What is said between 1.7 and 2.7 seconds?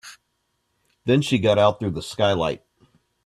through the skylight.